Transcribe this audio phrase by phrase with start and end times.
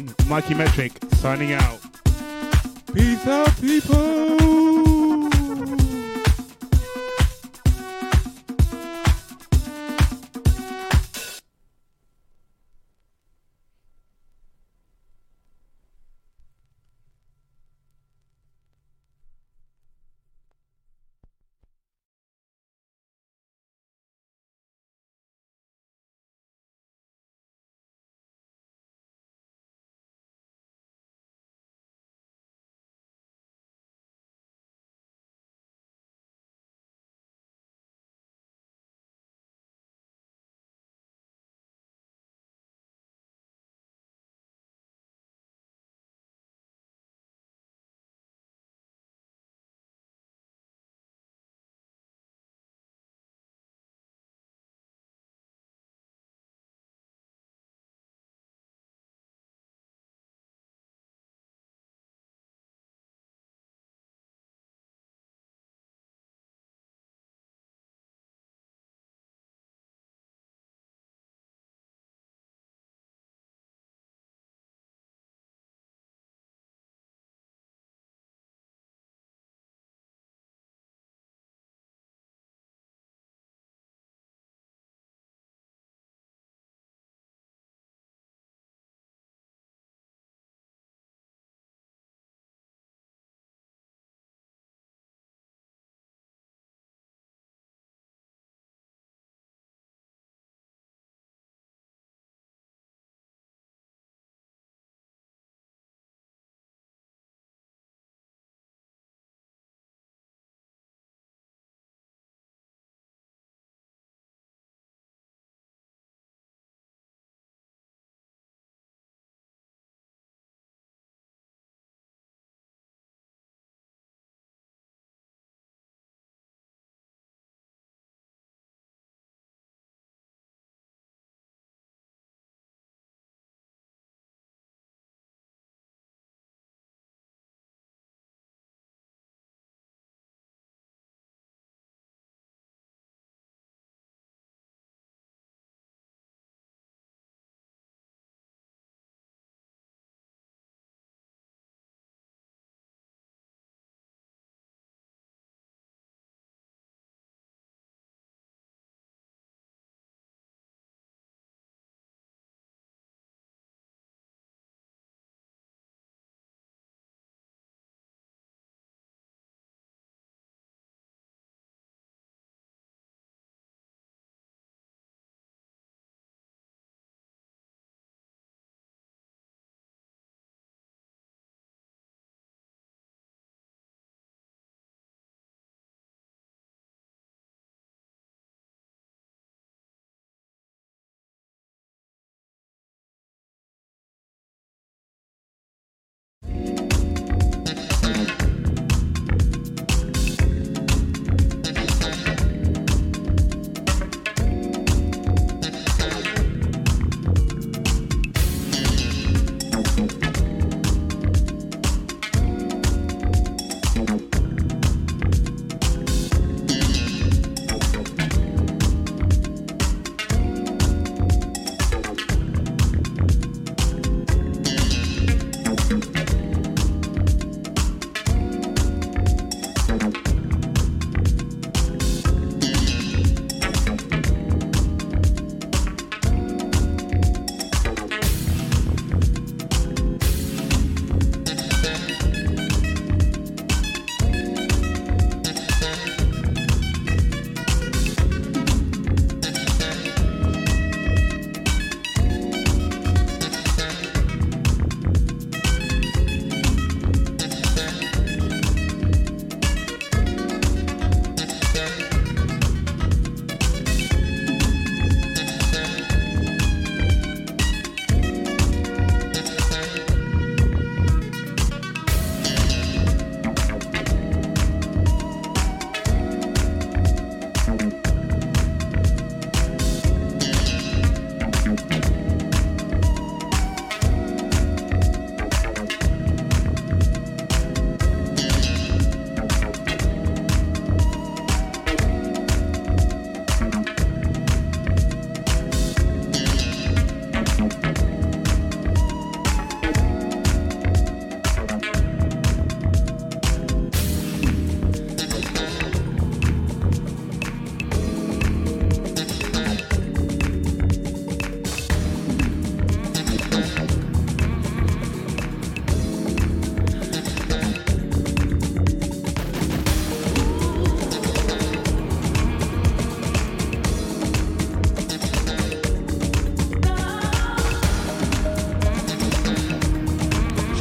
[0.00, 1.80] 19, Mikey Metric signing out.
[2.94, 4.27] Peace out, people.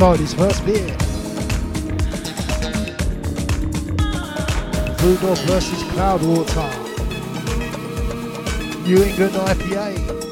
[0.07, 0.87] Charlie's first beer.
[4.99, 6.71] Bulldog versus Cloudwater.
[8.85, 10.26] New England IPA.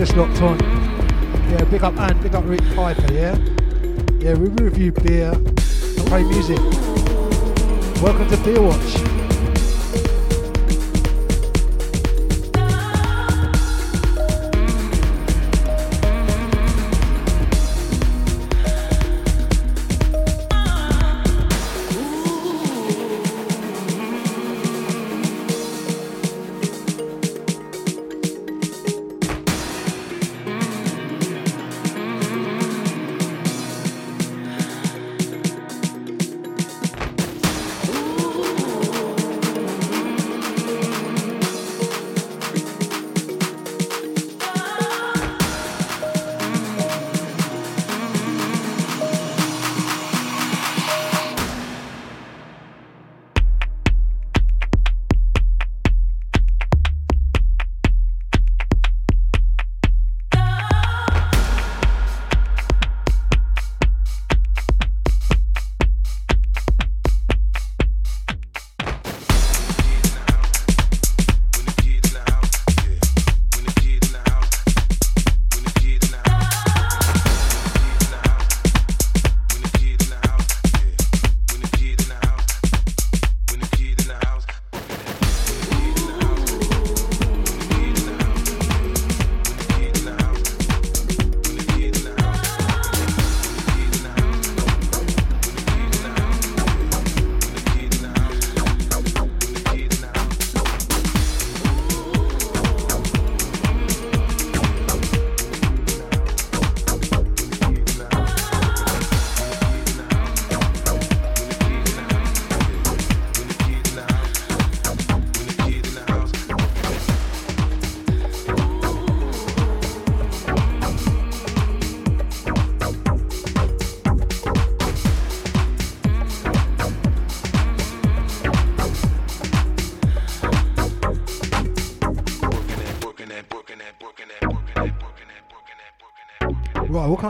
[0.00, 0.58] Just locked on.
[1.50, 3.36] Yeah, big up Anne, big up Rick Piper, yeah?
[4.18, 6.58] Yeah, we review beer, and play music.
[8.02, 9.19] Welcome to Beer Watch.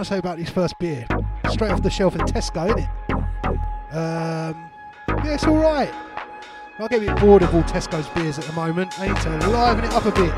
[0.01, 1.07] Can I say about this first beer?
[1.51, 3.95] Straight off the shelf at Tesco, isn't it?
[3.95, 4.71] Um,
[5.09, 5.93] yeah, it's alright.
[6.79, 8.99] I get a bit bored of all Tesco's beers at the moment.
[8.99, 10.33] I need to liven it up a bit.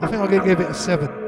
[0.00, 1.25] I think to give it a 7.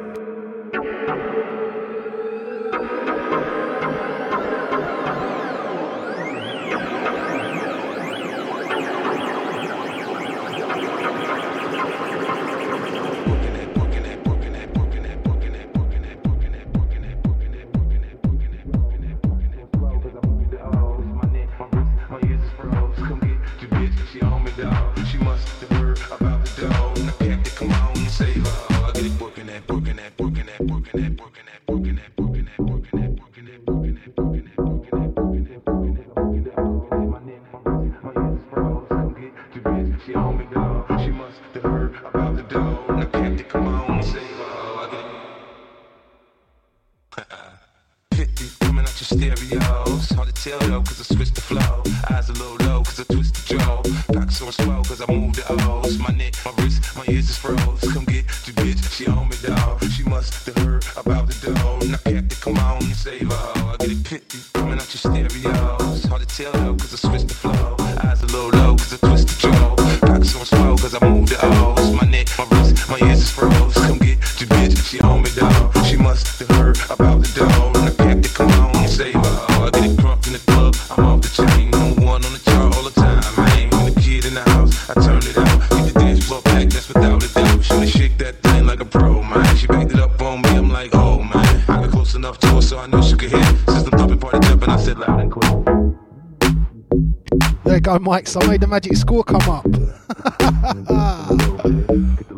[97.89, 98.27] go, Mike.
[98.27, 99.65] So I made the magic score come up.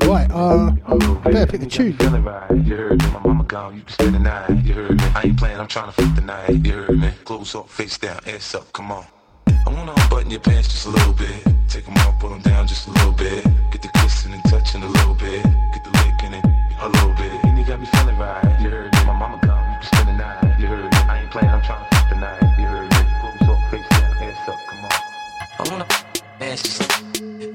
[0.06, 0.70] right, uh,
[1.24, 1.96] better pick a tune.
[1.98, 4.50] You heard me, my mama gone, you can spend the night.
[4.64, 6.64] You heard me, I ain't playing, I'm trying to fuck the night.
[6.64, 9.04] You heard me, clothes up, face down, ass up, come on.
[9.48, 11.44] I wanna unbutton your pants just a little bit.
[11.68, 13.44] Take them off, pull them down just a little bit.
[13.72, 15.42] Get the kissing and touching a little bit.
[15.42, 16.44] Get the licking and
[16.80, 17.32] a little bit.
[17.44, 18.44] And you got me feeling right.
[18.62, 20.60] You heard me, my mama gone, you can spend the night.
[20.60, 22.40] You heard me, I ain't playing, I'm trying to fuck the night.
[22.58, 24.09] You heard me, clothes up, face down
[25.70, 25.86] wanna
[26.40, 26.90] dance, just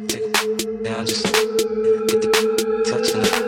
[0.07, 2.29] take it down, just get the
[2.85, 3.45] touching up.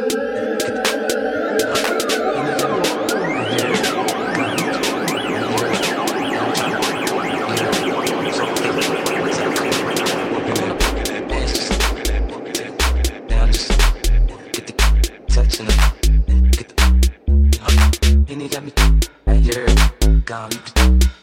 [20.26, 20.60] Got me,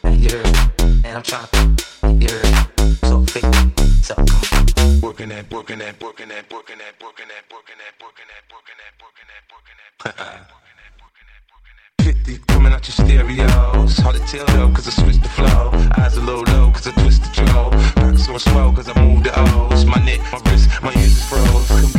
[0.03, 0.41] I hear,
[0.79, 1.74] and I'm trying to
[5.95, 9.95] that booking that booking that booking that booking that booking that booking that booking that
[10.99, 14.91] booking that booking that 50 coming out your stereos hard to tell though cause I
[14.91, 18.71] switched the flow eyes a little low cause I twist the jaw back so slow
[18.73, 21.94] cause I moved the O's my neck my wrist my ears froze Come.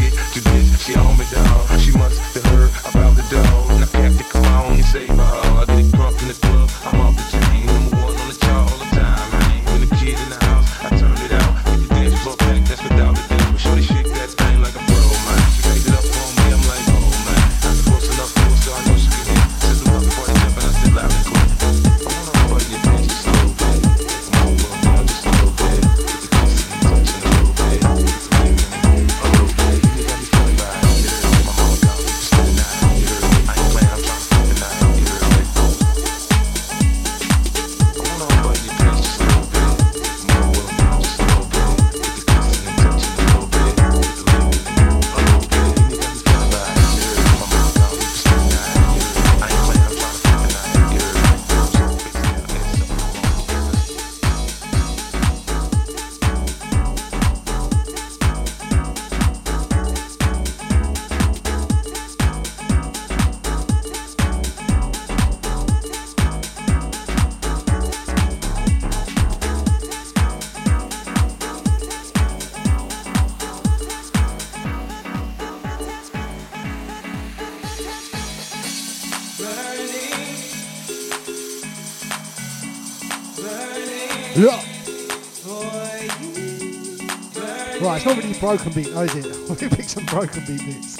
[88.47, 89.49] broken beat, no, he did.
[89.61, 90.96] we picked some broken beat bits.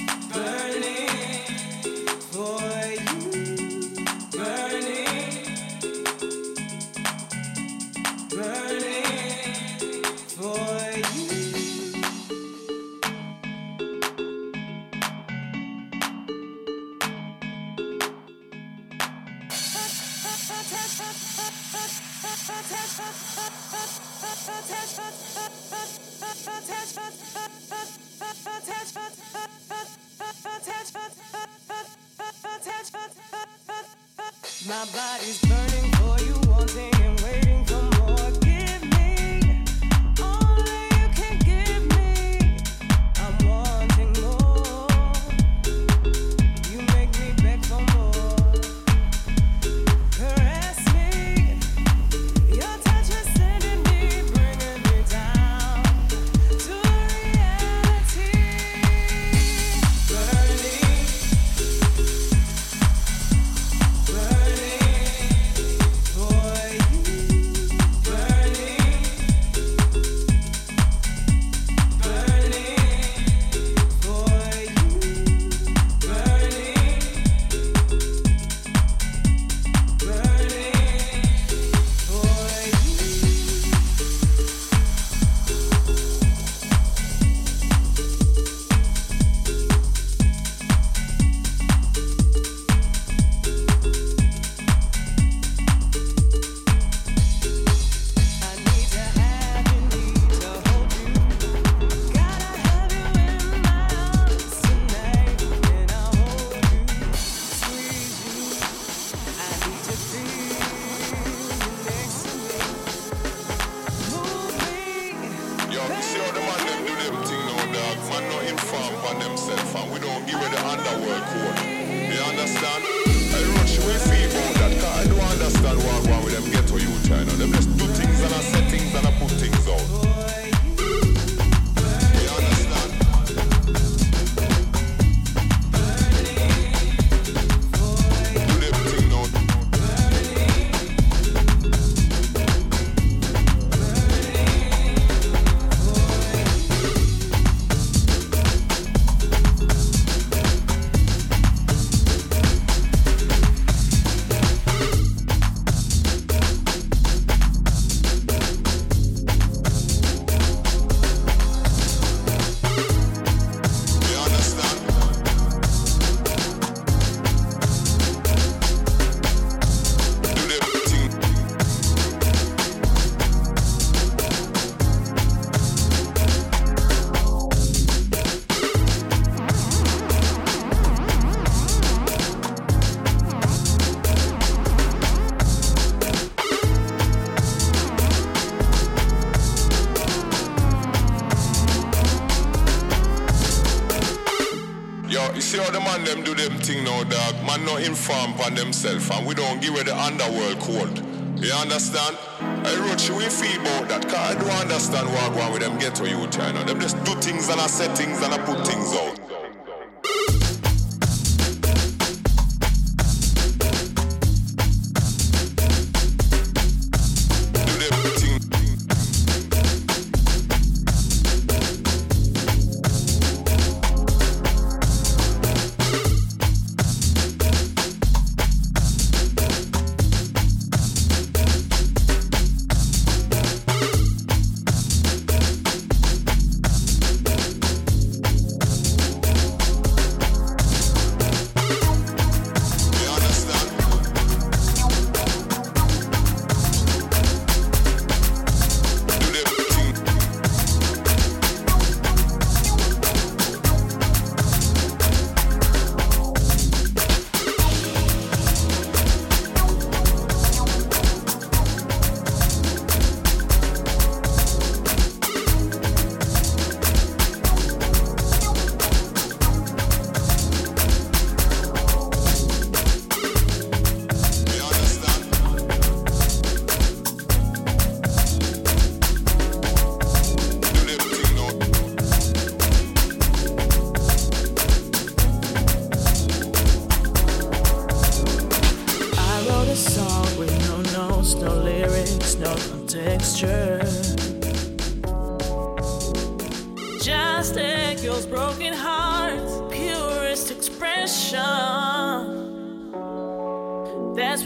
[195.87, 197.35] Man them do them thing now, dog?
[197.45, 200.99] Man not informed on themself and we don't give it the underworld code.
[201.41, 202.17] You understand?
[202.41, 205.77] I wrote you we feel about that, cause I don't understand what going with them
[205.79, 206.63] ghetto youth, you know.
[206.63, 209.26] Them just do things and I set things and I put things out.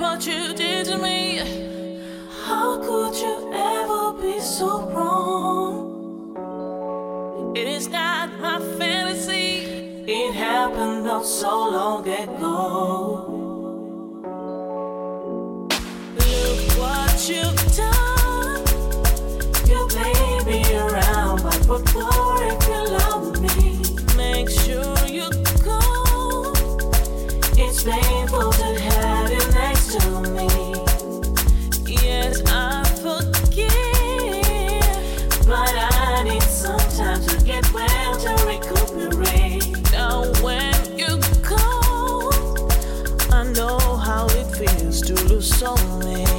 [0.02, 1.38] What you did to me.
[2.46, 6.34] How could you ever be so wrong?
[7.56, 10.04] It is not my fantasy.
[10.08, 13.31] It happened not so long ago.
[45.42, 46.31] Soulmate.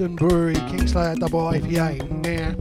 [0.00, 2.00] Buxton Brewery, Kingslayer Double IPA.
[2.24, 2.56] Nah.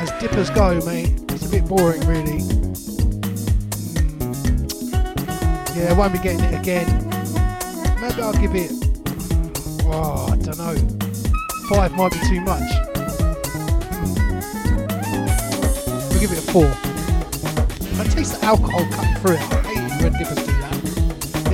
[0.00, 2.40] As dippers go, mate, it's a bit boring, really.
[4.00, 4.32] Mm.
[5.76, 6.86] Yeah, I won't be getting it again.
[8.00, 8.72] Maybe I'll give it.
[9.84, 10.76] Oh, I don't know.
[11.68, 12.72] Five might be too much.
[16.08, 16.72] We'll give it a four.
[18.00, 19.42] I taste the alcohol coming through it.
[19.52, 20.49] I hate it when dippers.
[20.49, 20.49] Yeah,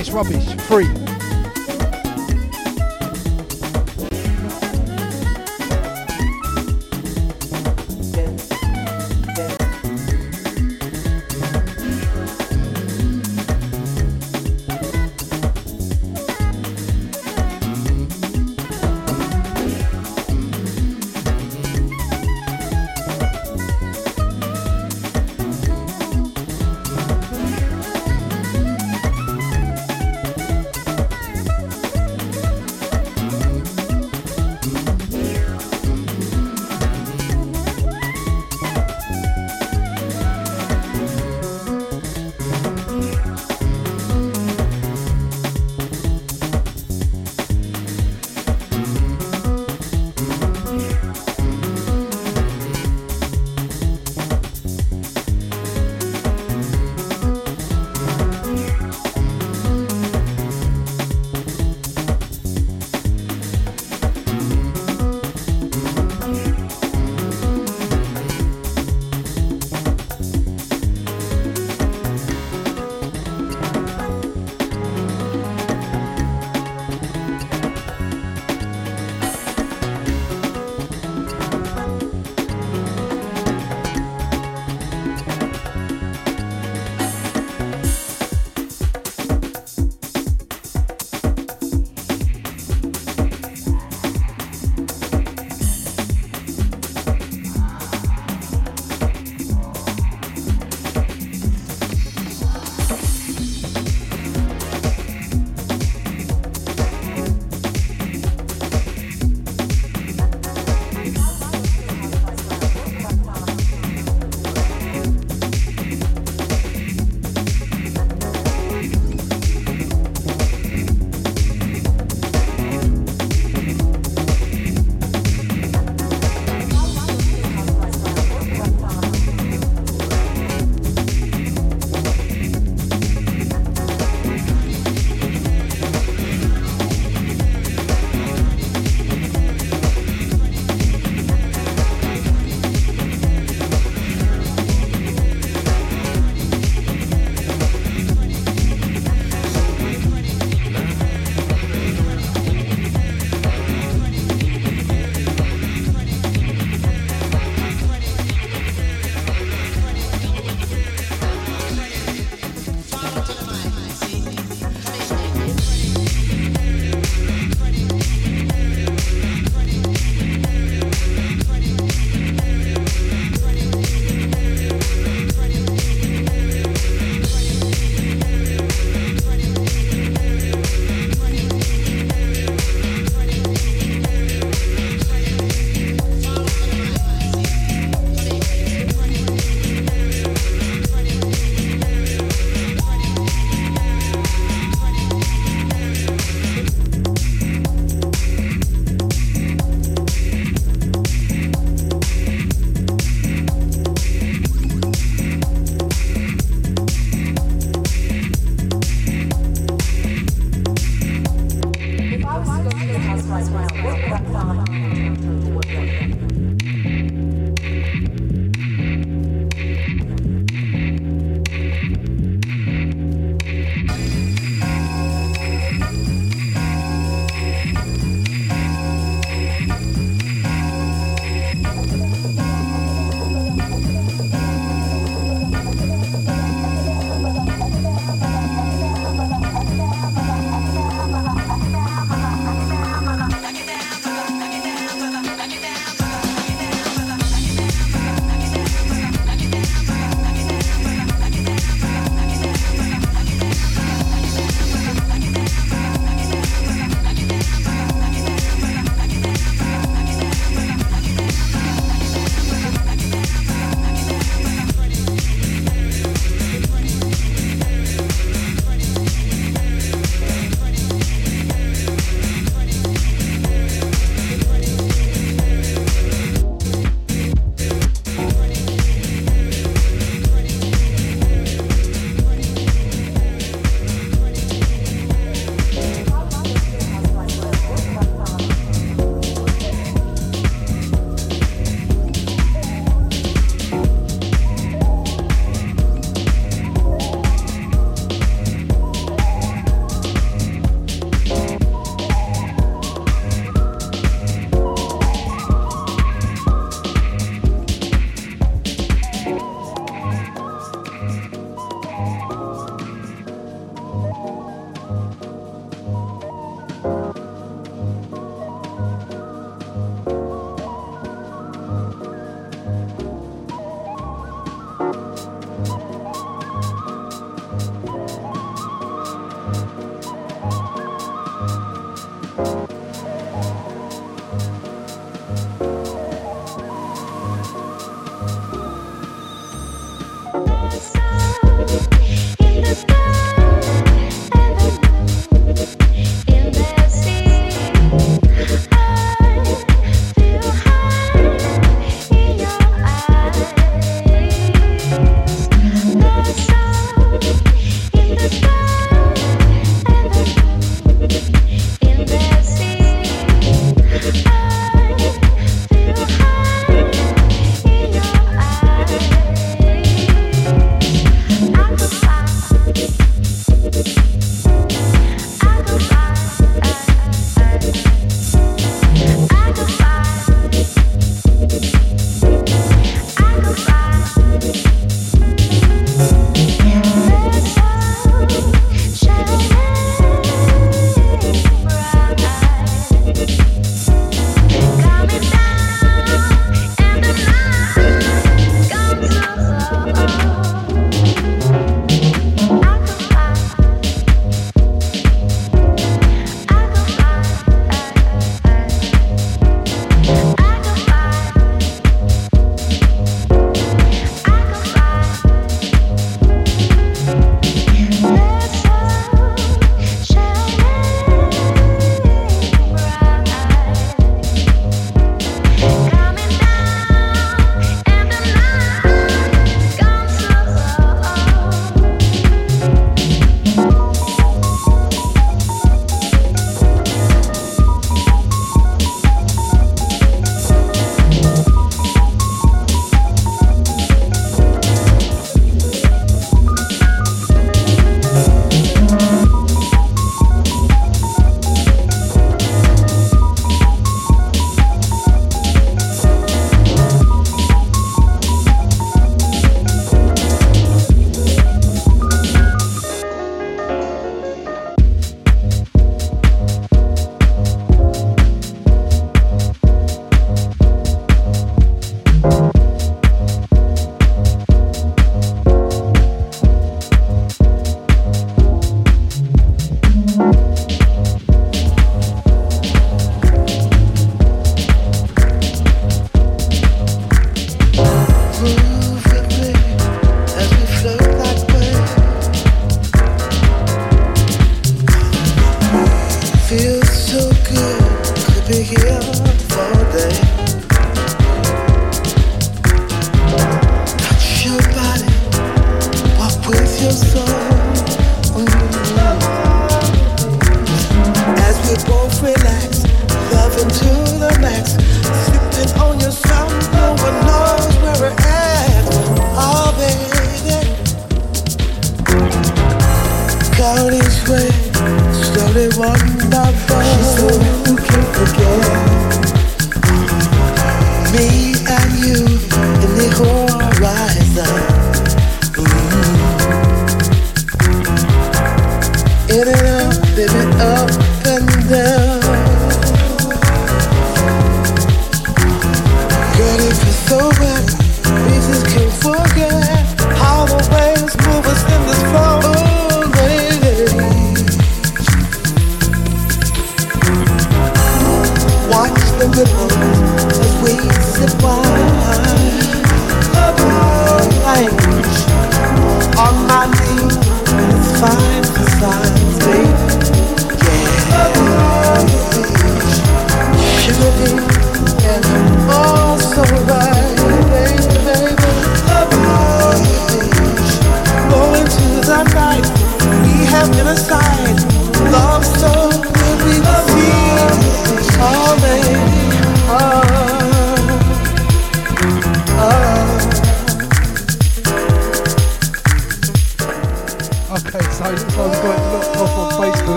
[0.00, 0.54] it's rubbish.
[0.62, 0.88] Free.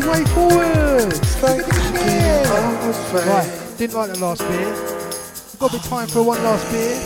[0.00, 1.12] The way forward.
[3.26, 4.74] Right, didn't like the last beer.
[5.58, 6.96] Got a bit time for one last beer.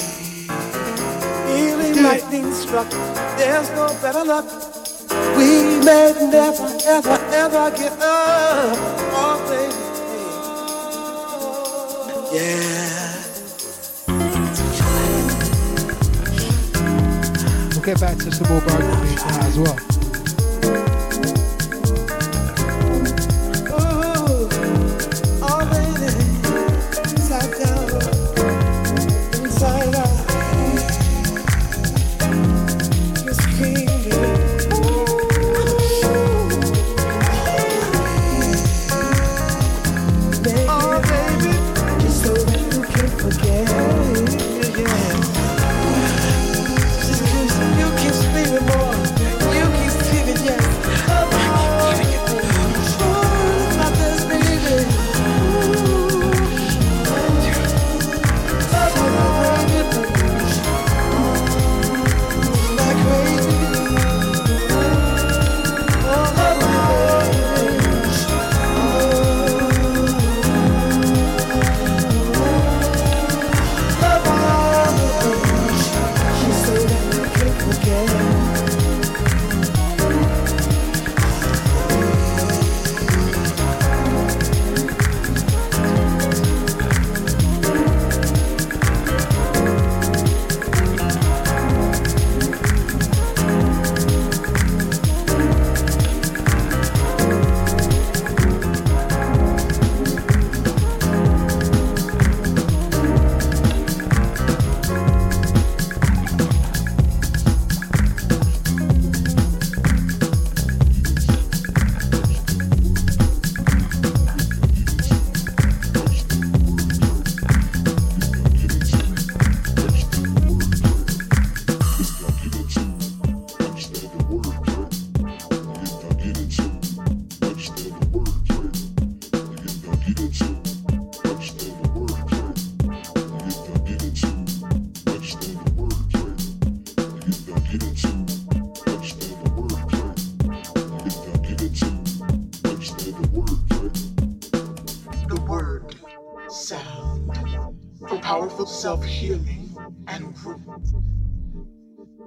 [1.57, 2.03] It.
[2.03, 2.91] lightning struck.
[3.39, 4.47] There's no better luck.
[5.37, 8.79] We may never, ever, ever get up.
[9.17, 9.75] Oh, baby.
[12.37, 13.15] Yeah.
[17.71, 19.94] We'll get back to some more broken beers now as well.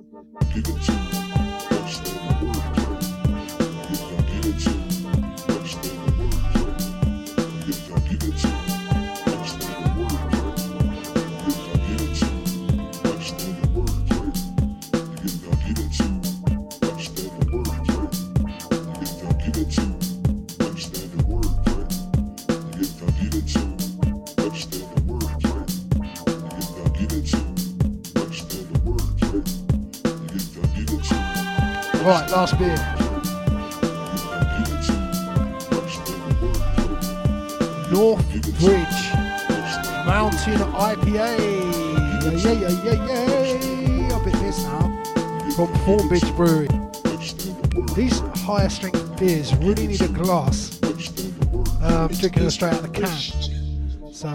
[0.09, 0.25] Right,
[0.67, 1.26] last
[32.57, 32.77] beer.
[37.91, 38.29] North
[38.59, 39.13] Bridge
[40.05, 41.37] Mountain IPA.
[42.23, 44.15] Yeah, yeah, yeah, yeah, yeah.
[44.15, 45.03] I bit this now.
[45.55, 46.67] From Thornbridge Brewery.
[47.95, 50.79] These higher strength beers really need a glass.
[51.81, 54.13] Um, drinking them straight out of the can.
[54.13, 54.27] So,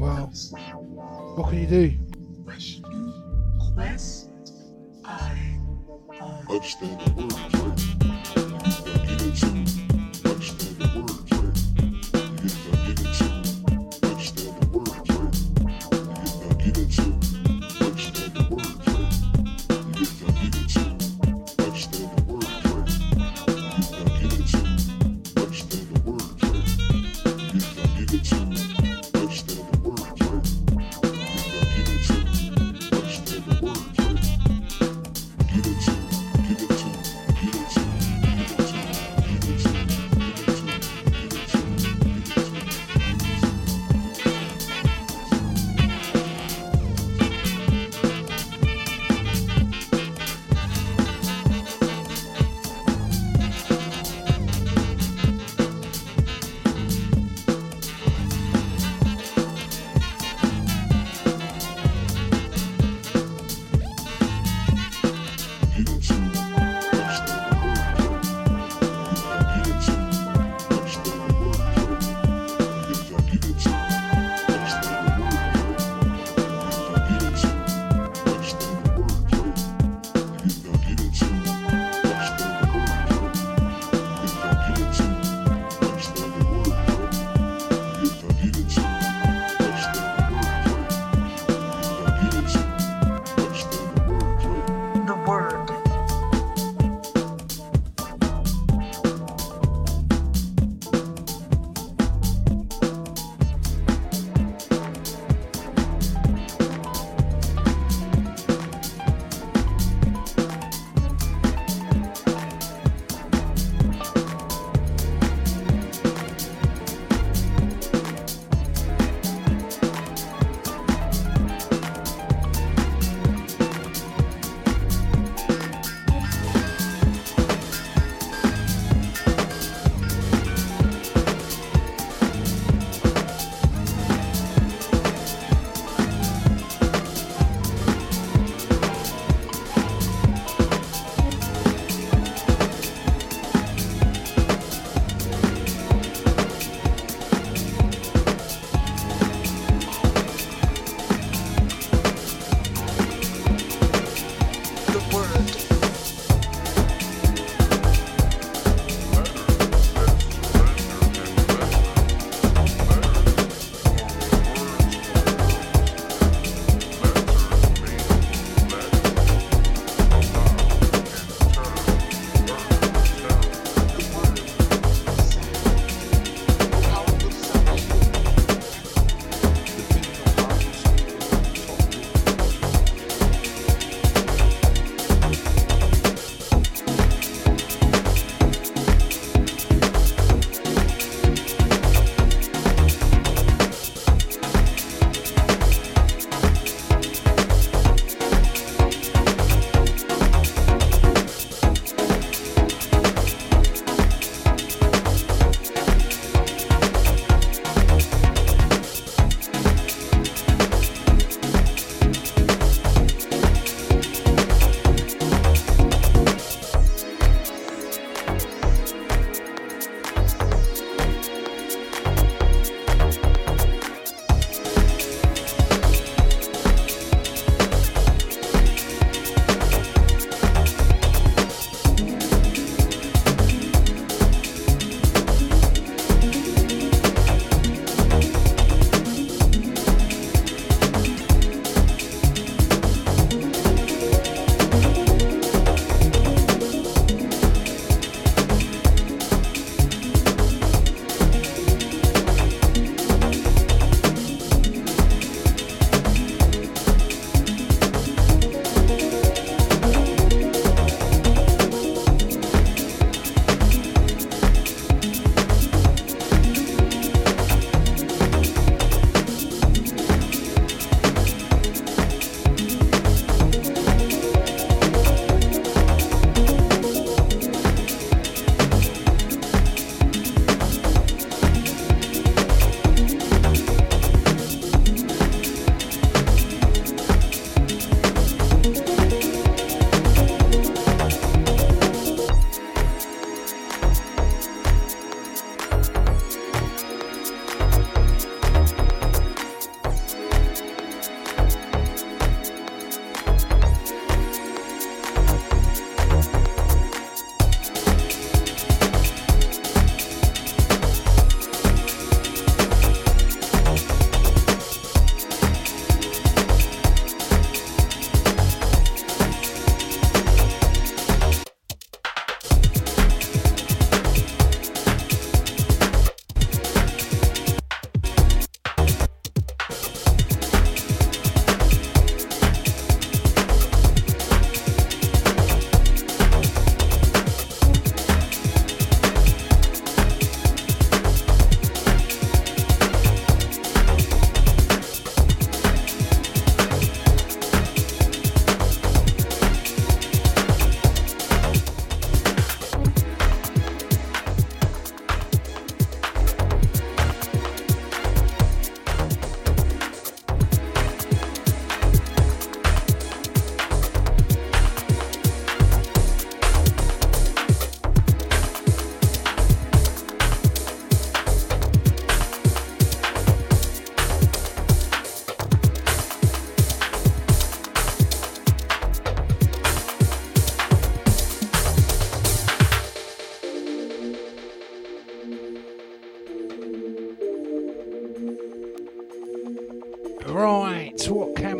[0.00, 0.26] well,
[1.36, 2.07] what can you do?
[6.68, 7.27] Understand the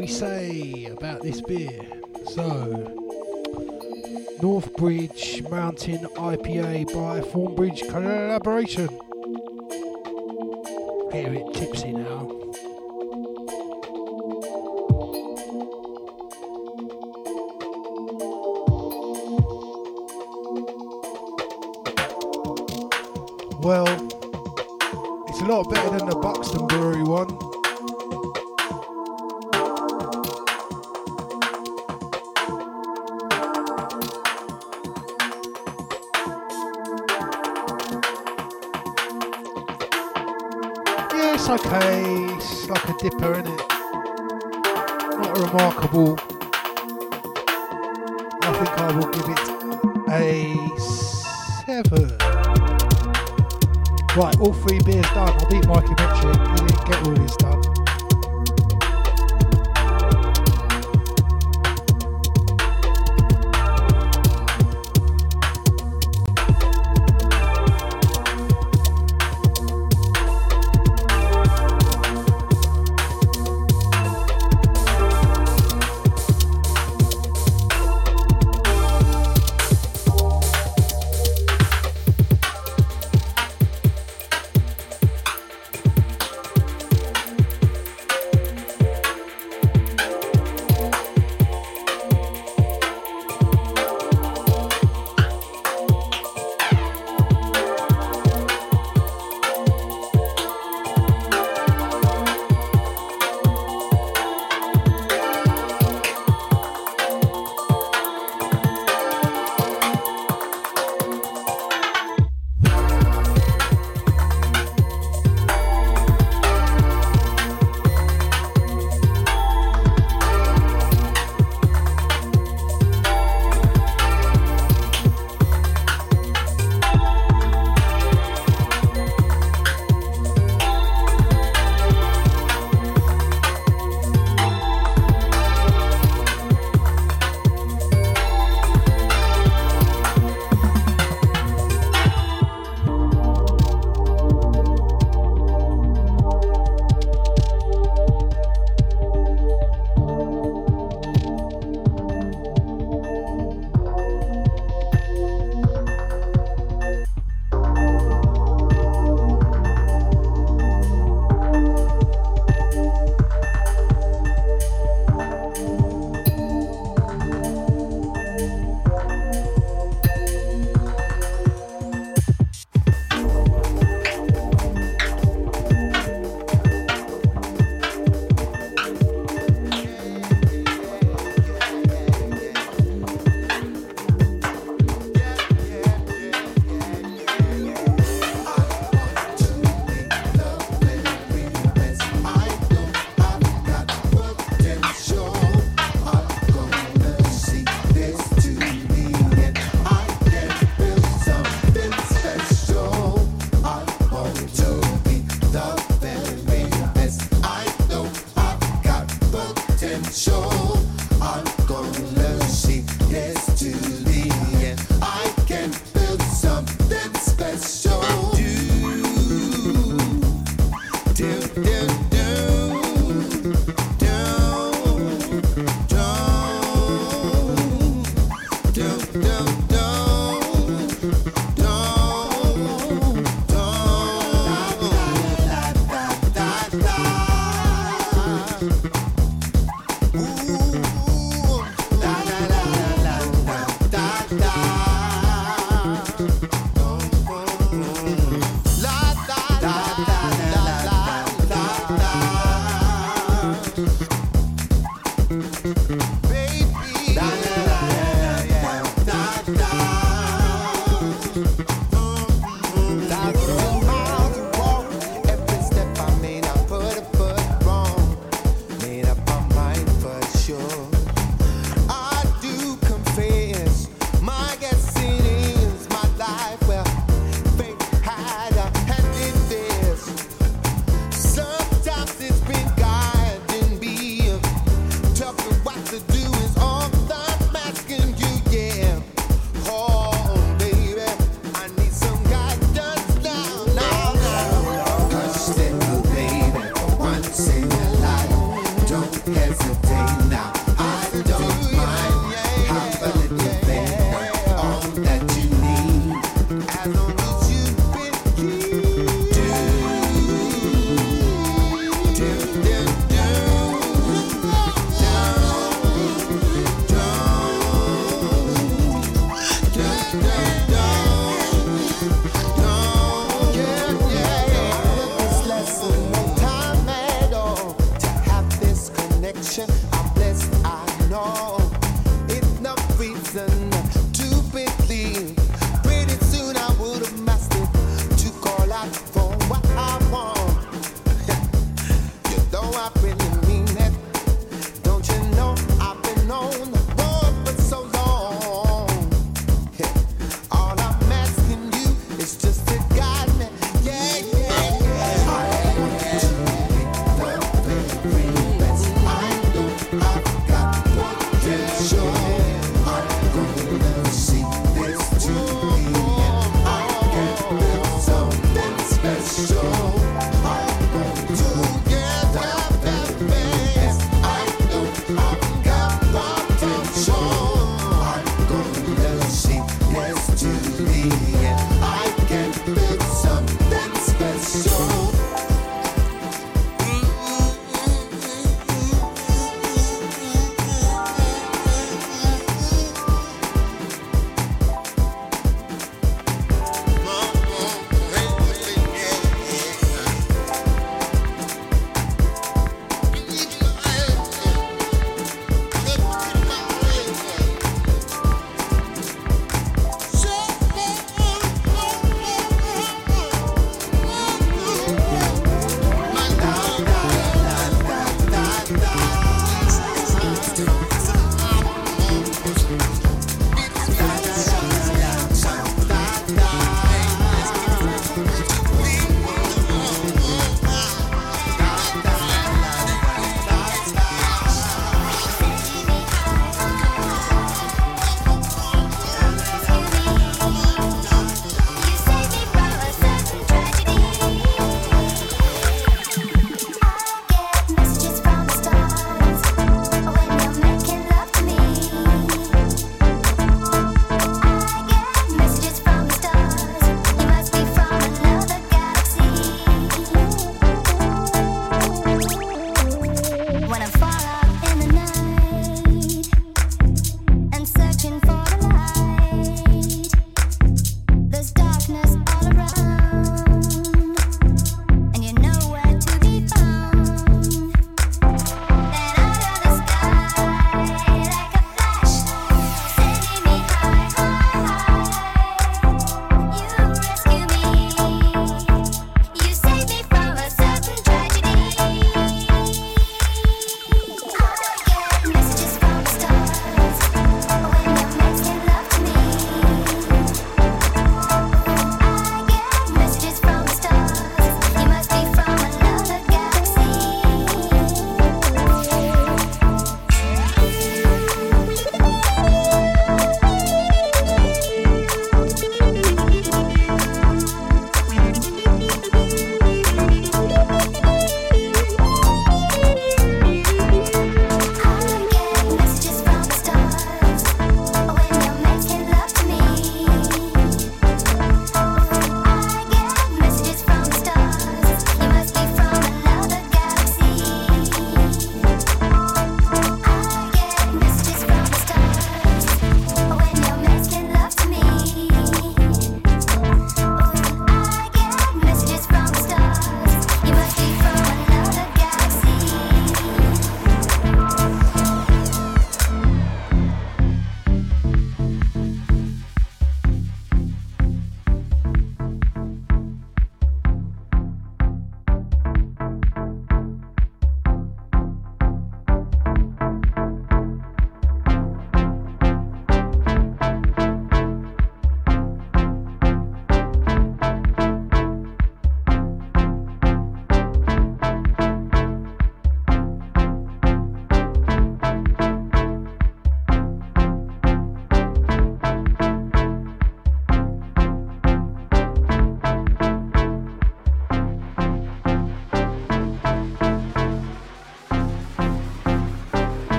[0.00, 1.78] we say about this beer?
[2.28, 2.42] So,
[4.40, 8.88] Northbridge Mountain IPA by Thornbridge collaboration.
[11.12, 12.39] Hear it tipsy now.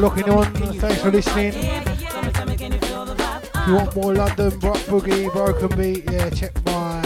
[0.00, 0.46] Looking on.
[0.54, 1.52] Thanks for listening.
[1.52, 1.98] If
[3.68, 7.02] you want more London Rock Boogie, Broken Beat, yeah, check my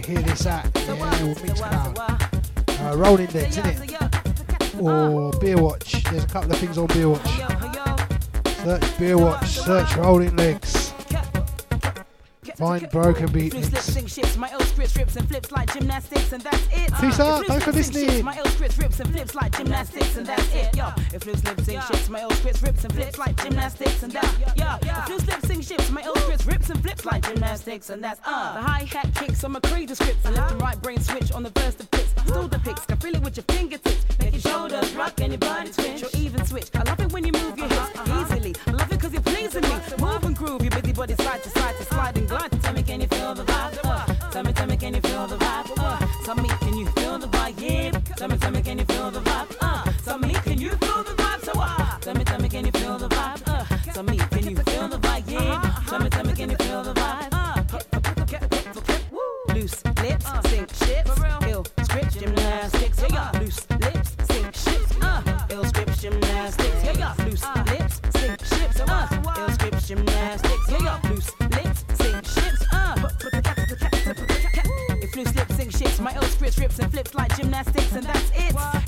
[0.00, 2.92] hearthis.at yeah, or Mixcloud.
[2.92, 4.80] Uh, Rolling Decks, innit?
[4.80, 6.04] Or Beer Watch.
[6.04, 7.28] There's a couple of things on Beer Watch.
[8.64, 10.75] Search Beer Watch, search Rolling Legs.
[12.56, 13.84] Find Broken Beat Flips, Mix.
[13.84, 16.90] sing shits, my ill scripts rips and flips like gymnastics, and that's it.
[17.00, 18.20] Peace If out, flips, thanks for flips, sing listening.
[18.20, 20.74] shits, My ill scripts rips and flips like gymnastics, and that's it.
[20.76, 24.12] Yo, if flips, lip, sing shits, my ill scripts rips and flips like gymnastics, and
[24.12, 24.54] that.
[24.56, 28.02] Yeah, if flips, lip, sing shits, my ill scripts rips and flips like gymnastics, and
[28.02, 28.54] that's uh.
[28.54, 31.42] The hi hat kicks on my cradle scripts, and left and right brain switch on
[31.42, 32.14] the verse the fits.
[32.26, 35.38] Still the picks, can feel it with your fingertips, make your shoulders rock and your
[35.38, 36.70] body twitch or even switch.
[36.74, 37.68] I love it when you move your
[41.04, 42.50] your side to side to slide and glide.
[42.62, 43.45] Tell me, can you feel the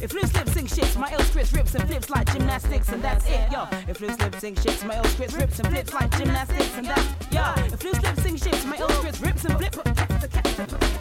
[0.00, 3.26] If loose lips sink ships, my ill script rips and flips like gymnastics, and that's
[3.28, 3.50] it.
[3.50, 6.86] Yo, if loose lips sink ships, my ill script rips and flips like gymnastics, and
[6.86, 7.52] that's yo.
[7.72, 10.97] If loose lips sink ships, my ill script rips and flips.